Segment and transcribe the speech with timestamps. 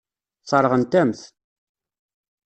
[0.43, 1.21] Sseṛɣent-am-t.